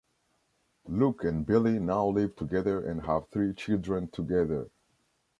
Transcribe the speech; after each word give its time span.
Luke 0.87 1.23
and 1.25 1.45
Billie 1.45 1.77
now 1.77 2.07
live 2.07 2.35
together 2.35 2.83
and 2.89 3.03
have 3.05 3.29
three 3.29 3.53
children 3.53 4.07
together. 4.07 4.71